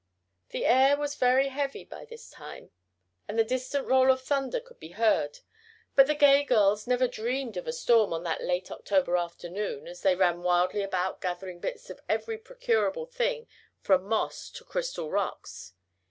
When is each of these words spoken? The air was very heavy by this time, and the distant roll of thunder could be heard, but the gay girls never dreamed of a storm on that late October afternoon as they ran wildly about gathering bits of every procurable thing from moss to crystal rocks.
The 0.49 0.65
air 0.65 0.97
was 0.97 1.13
very 1.13 1.49
heavy 1.49 1.83
by 1.83 2.05
this 2.05 2.31
time, 2.31 2.71
and 3.27 3.37
the 3.37 3.43
distant 3.43 3.85
roll 3.85 4.09
of 4.09 4.19
thunder 4.19 4.59
could 4.59 4.79
be 4.79 4.93
heard, 4.93 5.41
but 5.93 6.07
the 6.07 6.15
gay 6.15 6.43
girls 6.43 6.87
never 6.87 7.07
dreamed 7.07 7.55
of 7.55 7.67
a 7.67 7.71
storm 7.71 8.11
on 8.11 8.23
that 8.23 8.41
late 8.43 8.71
October 8.71 9.15
afternoon 9.15 9.87
as 9.87 10.01
they 10.01 10.15
ran 10.15 10.41
wildly 10.41 10.81
about 10.81 11.21
gathering 11.21 11.59
bits 11.59 11.91
of 11.91 12.01
every 12.09 12.39
procurable 12.39 13.05
thing 13.05 13.47
from 13.83 14.03
moss 14.05 14.49
to 14.49 14.63
crystal 14.63 15.11
rocks. 15.11 15.73